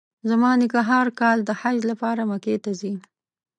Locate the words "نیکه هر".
0.59-1.07